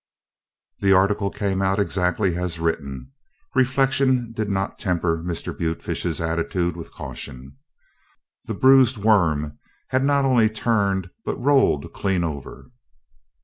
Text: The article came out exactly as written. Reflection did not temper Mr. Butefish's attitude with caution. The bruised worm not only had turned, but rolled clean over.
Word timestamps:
The 0.79 0.93
article 0.93 1.29
came 1.29 1.61
out 1.61 1.77
exactly 1.77 2.35
as 2.35 2.57
written. 2.57 3.11
Reflection 3.53 4.31
did 4.31 4.49
not 4.49 4.79
temper 4.79 5.19
Mr. 5.23 5.55
Butefish's 5.55 6.19
attitude 6.19 6.75
with 6.75 6.91
caution. 6.91 7.57
The 8.45 8.55
bruised 8.55 8.97
worm 8.97 9.59
not 9.93 10.25
only 10.25 10.47
had 10.47 10.55
turned, 10.55 11.11
but 11.23 11.37
rolled 11.39 11.93
clean 11.93 12.23
over. 12.23 12.71